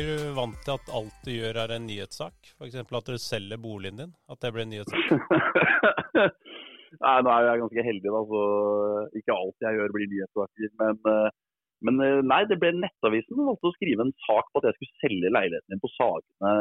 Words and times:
Blir 0.00 0.16
du 0.16 0.30
vant 0.32 0.56
til 0.64 0.72
at 0.72 0.86
alt 0.96 1.16
du 1.26 1.28
gjør 1.28 1.58
er 1.60 1.72
en 1.74 1.82
nyhetssak? 1.84 2.36
F.eks. 2.56 2.76
at 2.80 3.08
du 3.12 3.18
selger 3.20 3.58
boligen 3.60 3.98
din? 4.00 4.12
At 4.32 4.40
det 4.40 4.50
blir 4.54 4.64
en 4.64 4.70
nyhetssak? 4.72 5.10
Nei, 7.04 7.16
nå 7.20 7.32
er 7.34 7.44
jeg 7.44 7.60
ganske 7.60 7.84
heldig, 7.84 8.12
da, 8.14 8.22
så 8.30 8.44
ikke 9.20 9.34
alt 9.36 9.66
jeg 9.66 9.76
gjør 9.76 9.92
blir 9.92 10.08
nyhetssaker. 10.08 10.70
Men, 10.80 11.02
eh, 11.12 11.28
men 11.84 12.00
eh, 12.06 12.22
nei, 12.32 12.40
det 12.48 12.56
ble 12.62 12.70
Nettavisen 12.78 13.36
som 13.36 13.50
valgte 13.50 13.68
å 13.68 13.76
skrive 13.76 14.06
en 14.06 14.14
sak 14.24 14.48
på 14.48 14.62
at 14.62 14.70
jeg 14.70 14.78
skulle 14.78 15.02
selge 15.02 15.34
leiligheten 15.36 15.74
min 15.74 15.84
på 15.84 15.92
Sagene. 15.98 16.54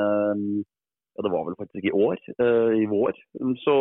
Ja, 1.15 1.23
det 1.23 1.31
var 1.31 1.47
vel 1.47 1.59
faktisk 1.61 1.87
i 1.87 1.95
år, 1.95 2.19
eh, 2.43 2.75
i 2.83 2.85
vår. 2.91 3.23
Så 3.63 3.77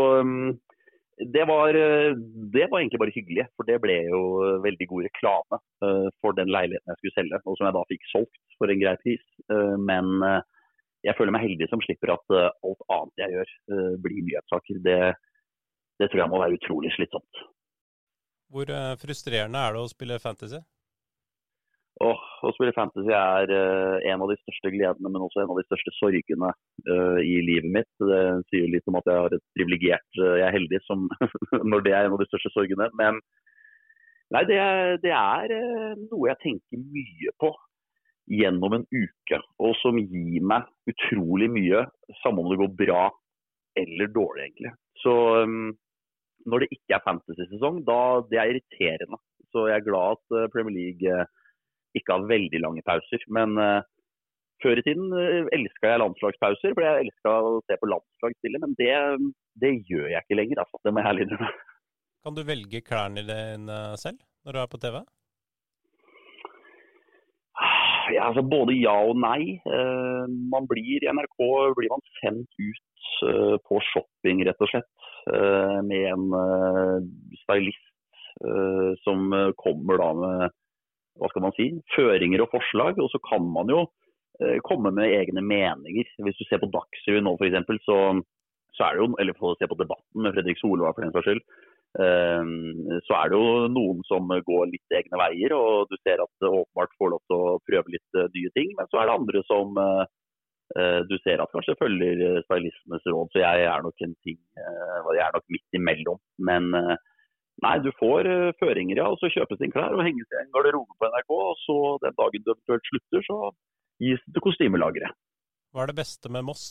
det 1.35 1.49
var, 1.51 1.75
det 1.75 2.69
var, 2.71 2.79
egentlig 2.79 3.03
bare 3.03 3.17
hyggelig, 3.17 3.49
for 3.59 3.67
det 3.67 3.83
ble 3.83 4.05
jo 4.07 4.23
veldig 4.63 4.87
god 4.95 5.11
reklame 5.11 5.59
for 6.23 6.39
den 6.39 6.55
leiligheten 6.55 6.95
jeg 6.95 7.03
skulle 7.03 7.19
selge, 7.19 7.43
og 7.43 7.59
som 7.59 7.67
jeg 7.67 7.75
da 7.75 7.89
fikk 7.91 8.07
solgt 8.15 8.48
for 8.59 8.73
en 8.73 8.81
grei 8.83 8.95
pris. 9.03 9.25
Men 9.81 10.11
jeg 11.07 11.15
føler 11.19 11.35
meg 11.35 11.47
heldig 11.47 11.69
som 11.71 11.83
slipper 11.85 12.15
at 12.15 12.35
alt 12.39 12.83
annet 12.95 13.23
jeg 13.23 13.37
gjør 13.37 13.53
blir 14.05 14.25
nyhetssaker. 14.27 14.81
Det, 14.85 14.99
det 16.03 16.11
tror 16.11 16.25
jeg 16.25 16.33
må 16.33 16.43
være 16.43 16.59
utrolig 16.59 16.91
slitsomt. 16.97 17.45
Hvor 18.53 18.73
frustrerende 19.01 19.63
er 19.63 19.77
det 19.77 19.85
å 19.85 19.93
spille 19.93 20.19
fantasy? 20.23 20.61
Åh, 21.99 22.21
å 22.47 22.51
spille 22.55 22.75
fantasy 22.77 23.11
er 23.11 23.51
en 24.07 24.23
av 24.23 24.31
de 24.31 24.37
største 24.39 24.71
gledene, 24.71 25.11
men 25.11 25.25
også 25.25 25.43
en 25.43 25.51
av 25.51 25.59
de 25.59 25.65
største 25.67 25.91
sorgene 25.97 26.53
i 27.25 27.41
livet 27.43 27.73
mitt. 27.75 27.91
Det 27.99 28.21
sier 28.53 28.71
litt 28.71 28.87
om 28.91 29.01
at 29.01 29.09
jeg 29.11 29.19
har 29.25 29.35
et 29.35 29.45
privilegert 29.59 30.21
Jeg 30.21 30.45
er 30.47 30.55
heldig 30.55 30.81
som, 30.87 31.09
når 31.73 31.83
det 31.87 31.95
er 31.97 32.07
en 32.07 32.15
av 32.15 32.23
de 32.23 32.29
største 32.31 32.53
sorgene. 32.55 32.87
Men 33.01 33.19
nei, 34.35 34.45
det, 34.47 34.61
det 35.03 35.11
er 35.11 35.57
noe 36.05 36.31
jeg 36.31 36.43
tenker 36.45 36.85
mye 36.85 37.35
på 37.43 37.51
gjennom 38.29 38.77
en 38.77 38.87
uke, 38.93 39.41
og 39.65 39.75
som 39.81 39.99
gir 40.01 40.45
meg 40.45 40.69
utrolig 40.91 41.49
mye, 41.53 41.85
samme 42.23 42.43
om 42.43 42.53
det 42.53 42.61
går 42.61 42.75
bra 42.79 43.03
eller 43.79 44.11
dårlig, 44.13 44.49
egentlig. 44.49 44.73
Så 45.03 45.15
um, 45.45 45.71
når 46.49 46.65
det 46.65 46.73
ikke 46.75 46.97
er 46.97 47.05
fantasy-sesong, 47.05 47.83
da 47.87 48.01
det 48.31 48.41
er 48.41 48.53
irriterende. 48.53 49.21
Så 49.53 49.69
jeg 49.71 49.81
er 49.81 49.87
glad 49.87 50.19
at 50.19 50.53
Premier 50.53 50.75
League 50.77 51.21
ikke 51.97 52.17
har 52.17 52.27
veldig 52.29 52.61
lange 52.65 52.85
pauser. 52.87 53.23
Men 53.33 53.57
uh, 53.61 53.81
før 54.63 54.81
i 54.81 54.85
tiden 54.87 55.13
uh, 55.15 55.49
elska 55.55 55.93
jeg 55.93 56.03
landslagspauser, 56.03 56.75
for 56.75 56.85
jeg 56.85 57.07
elska 57.07 57.35
å 57.51 57.53
se 57.65 57.79
på 57.81 57.91
landslag 57.93 58.37
spille. 58.39 58.63
Men 58.65 58.75
det, 58.81 58.93
det, 59.63 59.75
gjør 59.91 60.11
jeg 60.13 60.25
ikke 60.25 60.41
lenger, 60.41 60.65
altså. 60.65 60.83
Det 60.85 60.95
må 60.95 61.03
jeg 61.03 61.13
ærlig 61.13 61.29
innrømme. 61.29 61.53
Kan 62.27 62.37
du 62.37 62.43
velge 62.45 62.83
klærne 62.85 63.23
dine 63.25 63.79
selv 64.01 64.21
når 64.45 64.57
du 64.57 64.61
er 64.65 64.73
på 64.73 64.81
TV? 64.83 64.99
Ja, 68.15 68.29
altså 68.29 68.45
Både 68.47 68.77
ja 68.77 68.95
og 69.09 69.19
nei. 69.21 69.59
Uh, 69.69 70.25
man 70.53 70.69
blir 70.71 71.05
I 71.05 71.11
NRK 71.13 71.39
blir 71.79 71.93
man 71.93 72.05
sendt 72.21 72.51
ut 72.59 72.85
på 73.67 73.81
shopping, 73.83 74.45
rett 74.47 74.61
og 74.63 74.69
slett. 74.71 75.07
med 75.83 76.05
en 76.07 76.27
stylist 77.41 77.89
som 79.03 79.33
kommer 79.59 79.99
da 79.99 80.11
med 80.15 80.53
hva 81.19 81.31
skal 81.33 81.45
man 81.45 81.55
si, 81.57 81.69
føringer 81.95 82.45
og 82.45 82.53
forslag. 82.55 82.99
Og 83.03 83.11
så 83.13 83.21
kan 83.27 83.47
man 83.55 83.71
jo 83.73 83.85
eh, 84.43 84.59
komme 84.67 84.93
med 84.95 85.15
egne 85.19 85.45
meninger. 85.45 86.13
Hvis 86.25 86.39
du 86.41 86.45
ser 86.47 86.63
på 86.63 86.71
Dagsrevyen 86.75 87.27
nå 87.27 87.37
f.eks., 87.39 87.87
så, 87.87 87.99
så 88.77 88.87
er 88.87 88.95
det 88.95 89.05
jo, 89.05 89.11
eller 89.23 89.39
for 89.39 89.53
å 89.53 89.59
se 89.59 89.69
på 89.71 89.79
debatten 89.81 90.25
med 90.25 90.37
Fredrik 90.37 90.61
Solvang 90.63 90.95
for 90.95 91.07
den 91.07 91.15
saks 91.17 91.31
skyld, 91.31 91.43
eh, 91.43 91.68
så 91.97 93.15
er 93.17 93.31
det 93.31 93.39
jo 93.39 93.67
noen 93.73 94.03
som 94.07 94.29
går 94.29 94.69
litt 94.71 94.95
egne 94.95 95.19
veier. 95.19 95.55
Og 95.57 95.89
du 95.91 95.97
ser 96.03 96.21
at 96.23 96.31
det 96.43 96.51
åpenbart 96.51 96.95
får 97.01 97.13
lov 97.15 97.23
til 97.25 97.37
å 97.39 97.59
prøve 97.65 97.95
litt 97.95 98.19
uh, 98.19 98.29
nye 98.35 98.53
ting. 98.55 98.75
Men 98.79 98.91
så 98.93 99.01
er 99.01 99.09
det 99.09 99.17
andre 99.17 99.43
som 99.49 99.81
uh, 99.81 100.05
du 101.09 101.17
ser 101.25 101.41
at 101.41 101.55
kanskje 101.55 101.79
følger 101.81 102.43
stylistenes 102.45 103.09
råd. 103.09 103.33
Så 103.33 103.41
jeg 103.41 103.65
er 103.67 103.85
nok 103.87 104.05
en 104.05 104.13
ting, 104.27 104.37
jeg 104.61 105.23
er 105.25 105.33
nok 105.33 105.47
midt 105.55 105.79
imellom. 105.81 106.21
Men 106.45 106.69
Nei, 107.65 107.79
du 107.83 107.89
får 107.99 108.29
føringer, 108.61 109.01
ja. 109.01 109.07
Og 109.11 109.19
så 109.19 109.31
kjøpes 109.35 109.63
inn 109.65 109.73
klær 109.75 109.97
og 109.97 110.05
henges 110.07 110.29
i 110.31 110.37
en 110.39 110.53
garderobe 110.55 110.95
på 110.95 111.09
NRK. 111.11 111.33
Og 111.35 111.57
så 111.65 111.79
den 112.05 112.15
dagen 112.21 112.45
du 112.45 112.53
eventuelt 112.53 112.91
slutter, 112.91 113.25
så 113.27 113.39
gis 114.03 114.23
det 114.27 114.37
til 114.37 114.45
kostymelageret. 114.45 115.17
Hva 115.75 115.83
er 115.83 115.91
det 115.91 115.99
beste 115.99 116.31
med 116.33 116.47
Moss? 116.47 116.69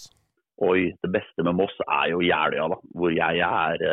Oi, 0.63 0.93
det 1.03 1.11
beste 1.13 1.43
med 1.45 1.57
Moss 1.59 1.75
er 1.83 2.13
jo 2.13 2.23
Jeløya, 2.23 2.69
da. 2.71 2.79
Hvor 2.95 3.11
jeg 3.13 3.43
er 3.43 3.83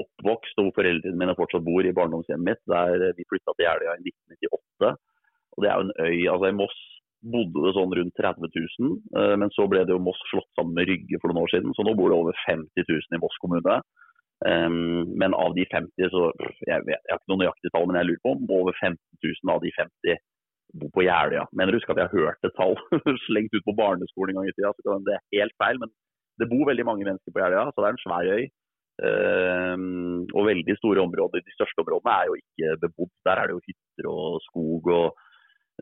oppvokst 0.00 0.58
og 0.60 0.68
hvor 0.68 0.76
foreldrene 0.80 1.20
mine 1.20 1.36
fortsatt 1.38 1.64
bor 1.66 1.86
i 1.86 1.94
barndomshjemmet 1.96 2.50
mitt. 2.50 2.62
Der 2.70 3.16
vi 3.16 3.28
flytta 3.30 3.54
til 3.54 3.66
Jeløya 3.66 3.96
i 3.96 4.12
1998. 4.12 4.92
Og 5.56 5.64
det 5.64 5.70
er 5.70 5.80
jo 5.80 5.86
en 5.86 5.96
øy. 6.06 6.20
Altså 6.32 6.50
i 6.50 6.58
Moss 6.60 6.78
bodde 7.26 7.62
det 7.64 7.74
sånn 7.74 7.94
rundt 7.98 8.20
30 8.20 8.50
000, 8.54 8.96
uh, 9.16 9.34
men 9.40 9.50
så 9.56 9.64
ble 9.70 9.82
det 9.86 9.94
jo 9.94 10.02
Moss 10.02 10.18
slått 10.30 10.48
sammen 10.54 10.76
med 10.76 10.90
Rygge 10.90 11.18
for 11.22 11.32
noen 11.32 11.42
år 11.44 11.52
siden. 11.54 11.72
Så 11.74 11.86
nå 11.86 11.96
bor 11.98 12.12
det 12.12 12.18
over 12.18 12.36
50 12.44 12.86
000 12.86 13.16
i 13.16 13.22
Moss 13.22 13.38
kommune. 13.42 13.80
Um, 14.44 15.16
men 15.16 15.34
av 15.34 15.56
de 15.56 15.64
50, 15.72 16.10
så 16.12 16.26
jeg, 16.68 16.84
jeg 16.84 16.98
har 17.08 17.18
ikke 17.18 17.32
noe 17.32 17.40
nøyaktig 17.40 17.72
tall, 17.72 17.86
men 17.88 17.98
jeg 17.98 18.10
lurer 18.10 18.22
på 18.22 18.34
om 18.36 18.50
over 18.58 18.76
15 18.76 18.98
000 19.24 19.54
av 19.54 19.62
de 19.64 19.72
50 19.78 20.20
bor 20.82 20.92
på 20.92 21.06
Jeløya. 21.06 21.46
Men 21.56 21.72
husk 21.72 21.90
at 21.90 22.02
jeg 22.02 22.10
har 22.10 22.26
hørt 22.26 22.46
et 22.46 22.56
tall 22.58 22.76
slengt 23.26 23.56
ut 23.56 23.64
på 23.64 23.76
barneskolen 23.78 24.34
en 24.34 24.42
gang 24.42 24.50
i 24.50 24.54
tida. 24.56 24.74
Så 24.76 24.98
det 25.08 25.16
er 25.16 25.40
helt 25.40 25.56
feil, 25.62 25.80
men 25.82 25.92
det 26.36 26.50
bor 26.52 26.68
veldig 26.68 26.84
mange 26.84 27.08
mennesker 27.08 27.32
på 27.32 27.42
Jeløya, 27.42 27.70
så 27.72 27.80
det 27.80 27.88
er 27.88 27.96
en 27.96 28.04
svær 28.04 28.30
øy. 28.36 28.44
Um, 28.96 30.22
og 30.32 30.46
veldig 30.48 30.72
store 30.78 31.02
områder. 31.04 31.42
De 31.44 31.52
største 31.52 31.82
områdene 31.82 32.14
er 32.16 32.30
jo 32.30 32.36
ikke 32.38 32.76
bebodd. 32.86 33.12
Der 33.28 33.40
er 33.40 33.50
det 33.50 33.56
jo 33.58 33.64
hytter 33.66 34.08
og 34.08 34.38
skog 34.46 34.88
og 34.94 35.18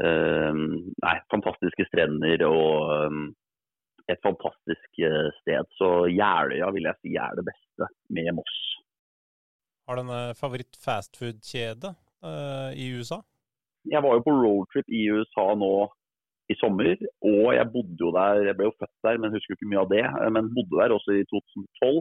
um, 0.03 0.65
nei, 1.05 1.17
fantastiske 1.31 1.87
strender 1.93 2.43
og 2.49 2.91
um, 3.07 3.29
et 4.11 4.21
fantastisk 4.25 5.01
eh, 5.01 5.29
sted. 5.41 5.69
Så 5.79 5.91
Jeløya 6.13 6.71
vil 6.75 6.89
jeg 6.91 7.01
si 7.01 7.15
er 7.17 7.37
det 7.39 7.47
beste 7.47 7.89
med 8.13 8.33
Moss. 8.37 8.57
Har 9.89 9.97
du 9.97 10.05
en 10.05 10.15
eh, 10.17 10.37
favoritt 10.37 10.77
fastfood-kjede 10.81 11.95
uh, 12.25 12.71
i 12.77 12.91
USA? 12.97 13.21
Jeg 13.89 14.01
var 14.05 14.17
jo 14.17 14.25
på 14.25 14.35
roadtrip 14.37 14.89
i 14.89 15.07
USA 15.13 15.51
nå 15.61 15.75
i 16.53 16.57
sommer, 16.61 17.01
og 17.25 17.47
jeg 17.57 17.71
bodde 17.73 18.01
jo 18.01 18.11
der. 18.13 18.43
Jeg 18.49 18.57
ble 18.57 18.69
jo 18.69 18.77
født 18.77 19.07
der, 19.07 19.21
men 19.21 19.33
husker 19.33 19.57
ikke 19.57 19.69
mye 19.71 19.85
av 19.85 19.91
det. 19.93 20.05
Men 20.37 20.53
bodde 20.57 20.81
der 20.81 20.93
også 20.97 21.17
i 21.17 21.25
2012. 21.31 22.01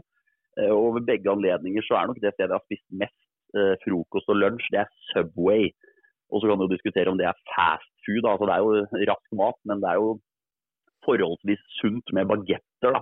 Og 0.54 0.96
ved 0.96 1.08
begge 1.08 1.32
anledninger 1.32 1.82
så 1.86 1.98
er 1.98 2.10
nok 2.10 2.20
det 2.22 2.34
stedet 2.36 2.52
jeg 2.52 2.60
har 2.60 2.68
spist 2.68 2.86
mest 3.02 3.20
uh, 3.58 3.74
frokost 3.82 4.30
og 4.30 4.38
lunsj, 4.38 4.68
det 4.74 4.84
er 4.84 4.92
Subway. 5.10 5.72
Og 6.30 6.42
så 6.42 6.50
kan 6.50 6.62
du 6.62 6.68
diskutere 6.70 7.10
om 7.10 7.18
det 7.18 7.26
er 7.30 7.42
fast 7.54 7.90
food. 8.06 8.26
Altså, 8.30 8.46
det 8.50 8.56
er 8.56 8.62
jo 8.66 9.10
rask 9.10 9.36
mat, 9.40 9.60
men 9.70 9.82
det 9.82 9.90
er 9.90 9.98
jo 10.02 10.10
forholdsvis 11.06 11.64
sunt 11.80 12.14
med 12.16 12.30
bagetter. 12.32 12.98
da. 12.98 13.02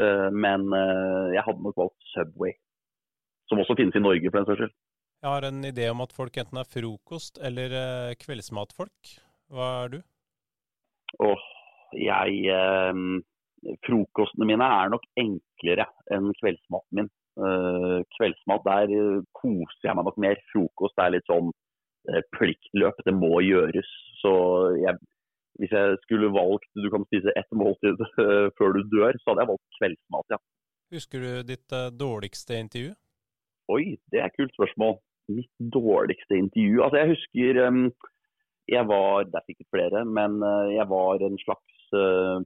Eh, 0.00 0.30
men 0.44 0.66
eh, 0.74 1.34
jeg 1.36 1.44
hadde 1.46 1.62
nok 1.66 1.76
valgt 1.78 2.08
Subway, 2.14 2.54
som 3.48 3.60
også 3.62 3.76
finnes 3.78 3.98
i 3.98 4.02
Norge 4.02 4.30
for 4.30 4.40
den 4.40 4.48
saks 4.48 4.60
skyld. 4.62 4.74
Jeg 5.24 5.32
har 5.32 5.46
en 5.48 5.64
idé 5.64 5.84
om 5.88 6.02
at 6.04 6.12
folk 6.12 6.36
enten 6.36 6.60
er 6.60 6.68
frokost- 6.68 7.40
eller 7.48 7.76
eh, 7.82 8.16
kveldsmatfolk. 8.20 9.14
Hva 9.54 9.68
er 9.84 9.92
du? 9.94 10.00
Åh, 11.28 11.44
jeg 12.00 12.42
eh, 12.58 13.04
Frokostene 13.86 14.48
mine 14.48 14.66
er 14.66 14.90
nok 14.92 15.04
enklere 15.20 15.86
enn 16.12 16.32
kveldsmaten 16.40 17.00
min. 17.00 17.10
Eh, 17.34 18.00
kveldsmat, 18.14 18.66
der 18.66 19.22
koser 19.34 19.88
jeg 19.88 19.96
meg 19.98 20.06
nok 20.06 20.20
mer. 20.22 20.40
Frokost 20.52 21.00
er 21.02 21.14
litt 21.16 21.26
sånn 21.30 21.50
eh, 22.10 22.22
pliktløp, 22.36 23.00
det 23.06 23.14
må 23.16 23.40
gjøres. 23.44 23.90
Så 24.20 24.34
jeg 24.82 25.00
hvis 25.62 25.70
jeg 25.70 25.98
skulle 26.02 26.32
valgt 26.34 26.66
du 26.74 26.88
kan 26.90 27.04
spise 27.06 27.30
ett 27.38 27.52
måltid 27.54 28.00
uh, 28.18 28.50
før 28.58 28.72
du 28.74 28.80
dør, 28.90 29.14
så 29.22 29.30
hadde 29.30 29.44
jeg 29.44 29.50
valgt 29.52 29.76
kveldsmat, 29.76 30.32
ja. 30.34 30.38
Husker 30.90 31.22
du 31.22 31.28
ditt 31.46 31.74
dårligste 31.94 32.58
intervju? 32.58 32.96
Oi, 33.70 33.84
det 34.10 34.18
er 34.18 34.26
et 34.26 34.34
kult 34.34 34.50
spørsmål. 34.56 34.96
Mitt 35.30 35.54
dårligste 35.76 36.40
intervju? 36.40 36.82
Altså, 36.82 36.98
jeg 36.98 37.12
husker 37.12 37.60
jeg 38.74 38.88
var, 38.90 39.28
Det 39.30 39.38
er 39.38 39.46
sikkert 39.46 39.70
flere, 39.76 40.02
men 40.18 40.42
jeg 40.74 40.88
var 40.90 41.22
en 41.22 41.38
slags 41.44 41.73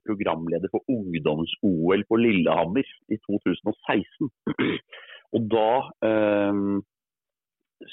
programleder 0.08 0.70
for 0.72 0.84
ungdoms-OL 0.90 2.04
på 2.08 2.20
Lillehammer 2.20 2.86
i 3.12 3.18
2016. 3.24 4.30
og 5.36 5.50
da 5.52 5.70
eh, 6.08 6.62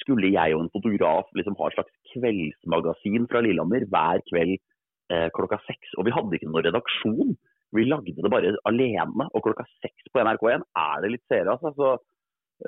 skulle 0.02 0.32
jeg 0.34 0.56
og 0.56 0.66
en 0.66 0.74
fotograf 0.74 1.30
liksom 1.38 1.58
ha 1.60 1.70
et 1.70 1.78
slags 1.78 1.94
kveldsmagasin 2.14 3.28
fra 3.32 3.44
Lillehammer 3.46 3.86
hver 3.92 4.24
kveld 4.30 4.56
eh, 4.58 5.28
klokka 5.36 5.60
seks. 5.68 5.94
Og 6.00 6.08
vi 6.08 6.16
hadde 6.16 6.38
ikke 6.38 6.50
noen 6.50 6.66
redaksjon. 6.66 7.36
Vi 7.76 7.88
lagde 7.88 8.16
det 8.18 8.34
bare 8.34 8.56
alene. 8.70 9.30
Og 9.32 9.46
klokka 9.46 9.68
seks 9.84 10.12
på 10.12 10.24
NRK1 10.24 10.66
er 10.82 11.06
det 11.06 11.14
litt 11.14 11.26
seere. 11.32 11.56
Altså. 11.56 11.74
Så, 11.78 11.92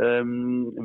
eh, 0.04 0.34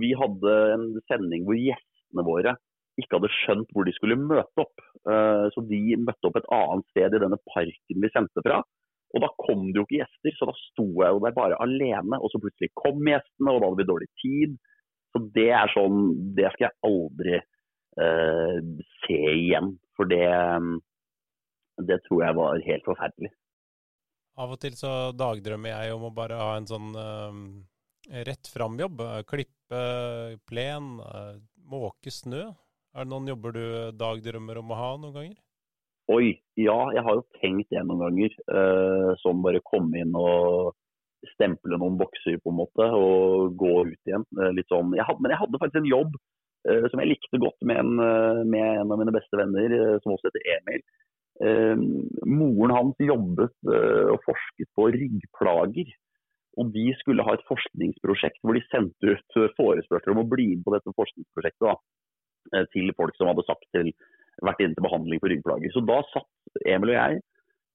vi 0.03 0.13
hadde 0.19 0.59
en 0.77 0.87
sending 1.11 1.49
hvor 1.49 1.59
gjestene 1.61 2.27
våre 2.29 2.57
ikke 3.01 3.19
hadde 3.19 3.33
skjønt 3.39 3.73
hvor 3.73 3.87
de 3.89 3.95
skulle 3.97 4.19
møte 4.21 4.65
opp. 4.65 4.85
Uh, 5.09 5.49
så 5.55 5.65
de 5.69 5.81
møtte 6.01 6.29
opp 6.29 6.39
et 6.39 6.49
annet 6.55 6.89
sted 6.93 7.17
i 7.17 7.23
denne 7.23 7.41
parken 7.53 8.05
vi 8.05 8.11
sendte 8.13 8.45
fra. 8.45 8.61
Og 9.13 9.25
da 9.25 9.29
kom 9.45 9.67
det 9.69 9.77
jo 9.77 9.85
ikke 9.85 9.99
gjester, 10.01 10.37
så 10.39 10.49
da 10.49 10.55
sto 10.57 10.87
jeg 10.89 11.13
jo 11.13 11.21
der 11.25 11.35
bare 11.37 11.59
alene. 11.61 12.21
Og 12.21 12.33
så 12.33 12.41
plutselig 12.41 12.73
kom 12.81 13.03
gjestene, 13.05 13.53
og 13.53 13.61
da 13.61 13.69
hadde 13.69 13.83
vi 13.83 13.89
dårlig 13.91 14.09
tid. 14.23 14.55
Så 15.13 15.21
det 15.35 15.51
er 15.53 15.69
sånn 15.75 15.99
Det 16.37 16.49
skal 16.55 16.71
jeg 16.71 16.79
aldri 16.89 17.37
uh, 17.37 18.57
se 19.05 19.21
igjen. 19.35 19.75
For 19.99 20.09
det, 20.09 20.25
Det 21.89 22.01
tror 22.07 22.25
jeg 22.25 22.39
var 22.41 22.67
helt 22.69 22.89
forferdelig. 22.89 23.33
Av 24.41 24.55
og 24.55 24.61
til 24.63 24.73
så 24.79 25.13
dagdrømmer 25.13 25.75
jeg 25.75 25.93
om 25.93 26.07
å 26.09 26.15
bare 26.17 26.39
ha 26.41 26.55
en 26.57 26.69
sånn 26.69 26.95
uh, 26.97 27.37
rett 28.25 28.49
fram-jobb. 28.49 29.05
Klippe 29.29 29.83
plen, 30.49 30.95
uh, 31.05 31.37
måke 31.69 32.13
snø. 32.13 32.47
Er 32.93 33.07
det 33.07 33.13
noen 33.13 33.31
jobber 33.31 33.55
du 33.57 33.65
dagdrømmer 33.97 34.59
om 34.61 34.73
å 34.73 34.77
ha 34.77 34.91
noen 35.01 35.15
ganger? 35.17 35.37
Oi, 36.13 36.35
ja, 36.61 36.77
jeg 36.93 37.05
har 37.07 37.17
jo 37.17 37.25
tenkt 37.41 37.71
det 37.73 37.81
noen 37.87 38.03
ganger. 38.03 38.35
Eh, 38.53 39.13
som 39.23 39.41
bare 39.45 39.63
komme 39.65 40.03
inn 40.03 40.13
og 40.19 40.75
stemple 41.37 41.79
noen 41.79 41.97
bokser 42.01 42.37
på 42.43 42.53
en 42.53 42.59
måte, 42.59 42.89
og 42.99 43.55
gå 43.57 43.73
ut 43.87 44.11
igjen. 44.11 44.27
Uh, 44.37 44.51
litt 44.57 44.69
sånn. 44.73 44.93
Jeg 44.99 45.07
hadde, 45.09 45.23
men 45.23 45.33
jeg 45.33 45.41
hadde 45.41 45.61
faktisk 45.63 45.81
en 45.81 45.89
jobb 45.93 46.19
eh, 46.69 46.89
som 46.91 47.01
jeg 47.01 47.13
likte 47.15 47.41
godt 47.41 47.69
med 47.71 47.81
en, 47.81 47.95
med 48.51 48.67
en 48.83 48.93
av 48.93 49.01
mine 49.01 49.15
beste 49.15 49.41
venner, 49.41 49.77
som 50.03 50.17
også 50.17 50.29
heter 50.29 50.51
Emil. 50.59 50.85
moren 52.29 52.75
hans 52.77 52.99
jobbet 53.01 53.55
og 53.65 54.19
forsket 54.27 54.69
på 54.77 54.91
ryggplager. 54.95 55.95
Og 56.61 56.69
de 56.75 56.91
skulle 56.99 57.25
ha 57.25 57.33
et 57.33 57.47
forskningsprosjekt 57.49 58.43
hvor 58.45 58.59
de 58.59 58.61
sendte 58.69 59.15
ut 59.15 59.39
forespørsler 59.57 60.13
om 60.13 60.21
å 60.21 60.29
bli 60.29 60.51
med 60.53 60.67
på 60.67 60.75
dette 60.75 60.93
forskningsprosjektet 60.99 61.65
da, 61.65 61.79
til 62.75 62.93
folk 62.99 63.17
som 63.17 63.31
hadde 63.31 63.45
sagt 63.49 63.65
til 63.77 63.93
vært 64.47 64.63
inne 64.63 64.77
til 64.77 64.87
behandling 64.87 65.21
for 65.23 65.33
ryggplager. 65.33 65.73
Så 65.75 65.83
da 65.87 66.01
satt 66.11 66.67
Emil 66.69 66.93
og 66.93 66.99
jeg 66.99 67.21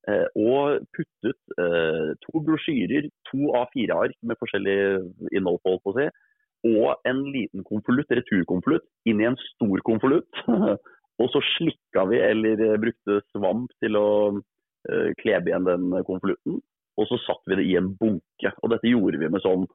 eh, 0.10 0.28
og 0.40 0.88
puttet 0.96 1.60
eh, 1.64 2.12
to 2.26 2.44
brosjyrer, 2.48 3.10
to 3.30 3.52
A4-ark 3.62 4.18
med 4.28 4.40
forskjellig 4.42 4.78
innhold 5.32 5.62
på, 5.66 5.78
på 5.84 5.94
å 5.94 5.98
si, 6.00 6.08
og 6.68 7.08
en 7.08 7.22
liten 7.32 7.64
konvolutt, 7.68 8.12
returkonvolutt, 8.20 8.88
inn 9.08 9.22
i 9.22 9.28
en 9.30 9.38
stor 9.54 9.84
konvolutt. 9.88 10.46
og 11.22 11.30
så 11.34 11.42
slikka 11.56 12.08
vi 12.12 12.22
eller 12.24 12.66
eh, 12.72 12.80
brukte 12.82 13.22
svamp 13.32 13.74
til 13.84 14.00
å 14.00 14.08
klebe 15.20 15.50
igjen 15.50 15.66
den 15.68 15.90
konvolutten. 16.08 16.62
Og 16.96 17.10
så 17.10 17.18
satt 17.26 17.42
vi 17.50 17.58
det 17.60 17.66
i 17.68 17.74
en 17.76 17.90
bunke. 18.00 18.52
Og 18.64 18.72
dette 18.72 18.88
gjorde 18.88 19.20
vi 19.20 19.28
med 19.34 19.44
sånn 19.44 19.66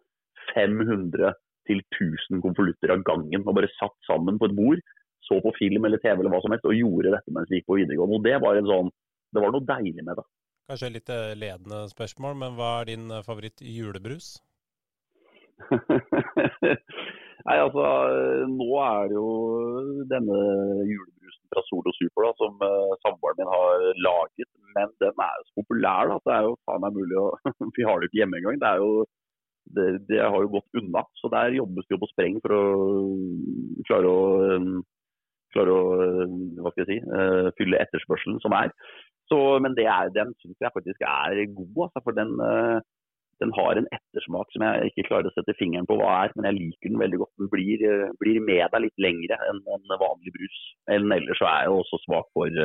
500 0.54 1.34
til 1.68 1.80
1000 1.96 2.42
konvolutter 2.44 2.94
av 2.94 3.04
gangen. 3.06 3.46
Og 3.46 3.56
bare 3.58 3.70
satt 3.78 3.96
sammen 4.08 4.40
på 4.40 4.50
et 4.50 4.58
bord 4.58 4.82
så 5.22 5.38
på 5.42 5.52
film 5.58 5.86
eller 5.86 6.00
TV 6.02 6.18
eller 6.18 6.32
hva 6.34 6.42
som 6.42 6.54
helst, 6.54 6.66
og 6.66 6.76
gjorde 6.76 7.12
dette 7.14 7.34
mens 7.34 7.50
vi 7.50 7.60
gikk 7.60 7.68
på 7.70 7.78
videregående. 7.78 8.18
Og 8.18 8.24
Det 8.26 8.38
var, 8.42 8.58
en 8.58 8.70
sånn, 8.70 8.88
det 9.32 9.44
var 9.44 9.54
noe 9.54 9.68
deilig 9.68 10.02
med 10.02 10.18
det. 10.18 10.26
Kanskje 10.70 10.94
litt 10.94 11.10
eh, 11.12 11.34
ledende 11.38 11.84
spørsmål, 11.90 12.38
men 12.38 12.56
hva 12.58 12.72
er 12.80 12.90
din 12.92 13.10
eh, 13.10 13.24
favoritt 13.26 13.62
julebrus? 13.66 14.34
Nei, 17.42 17.56
altså, 17.58 17.82
Nå 18.50 18.68
er 18.82 19.10
det 19.10 19.16
jo 19.18 19.30
denne 20.10 20.38
julebrusen 20.86 21.46
fra 21.50 21.62
Solo 21.66 21.92
Super 21.96 22.28
da, 22.28 22.32
som 22.38 22.62
uh, 22.62 22.94
samboeren 23.02 23.40
min 23.40 23.50
har 23.50 23.88
laget. 24.06 24.48
Men 24.76 24.92
den 25.02 25.24
er 25.26 25.34
jo 25.38 25.48
så 25.48 25.56
populær 25.58 26.10
da, 26.10 26.18
at 26.18 26.28
det 26.28 26.36
er 26.36 26.46
jo 26.46 26.54
faen 26.68 26.84
meg 26.84 26.96
mulig 26.96 27.18
å 27.18 27.26
Vi 27.76 27.86
har 27.88 27.98
det 27.98 28.08
ikke 28.08 28.20
hjemme 28.22 28.38
engang. 28.38 28.60
Det 28.62 28.70
er 28.70 28.84
jo 28.84 29.04
det, 29.76 29.86
det, 30.08 30.22
har 30.22 30.38
jo 30.44 30.54
gått 30.56 30.80
unna. 30.80 31.04
Så 31.20 31.30
der 31.32 31.58
jobbes 31.58 31.86
det 31.88 31.96
jo 31.96 32.02
på 32.02 32.10
spreng 32.12 32.40
for 32.44 32.56
å 32.56 32.64
klare 33.88 34.10
å 34.10 34.24
um, 34.56 34.74
klare 35.52 35.74
å 35.76 36.72
jeg 36.78 36.88
si, 36.88 36.98
eh, 36.98 37.50
fylle 37.58 37.80
etterspørselen 37.84 38.40
som 38.44 38.56
er. 38.56 38.72
Så, 39.30 39.38
men 39.64 39.76
er, 39.78 40.10
den 40.16 40.34
syns 40.40 40.58
jeg 40.60 40.74
faktisk 40.74 41.04
er 41.06 41.44
god. 41.52 41.86
Altså, 41.86 42.02
for 42.04 42.16
den, 42.16 42.32
eh, 42.40 42.78
den, 43.40 43.52
har 43.58 43.78
en 43.78 43.88
ettersmak 43.96 44.50
som 44.52 44.64
jeg 44.66 44.90
ikke 44.90 45.08
klarer 45.08 45.30
å 45.30 45.34
sette 45.36 45.56
fingeren 45.58 45.88
på 45.88 45.96
hva 46.00 46.24
er. 46.24 46.36
Men 46.36 46.50
jeg 46.50 46.58
liker 46.58 46.92
den 46.92 47.02
veldig 47.04 47.22
godt. 47.22 47.34
Den 47.40 47.52
blir, 47.52 47.86
blir 48.20 48.42
med 48.44 48.66
deg 48.74 48.86
litt 48.86 49.06
lengre 49.06 49.40
enn 49.48 49.62
en 49.62 49.96
vanlig 50.04 50.34
brus. 50.36 50.60
Enn 50.92 51.16
ellers 51.16 51.40
så 51.40 51.48
er 51.48 51.66
jeg 51.66 51.80
også 51.80 52.02
svak 52.04 52.30
for, 52.36 52.62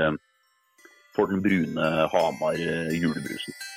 for 1.15 1.33
den 1.33 1.43
brune 1.45 1.89
Hamar 2.13 2.59
julebrusen. 2.59 3.76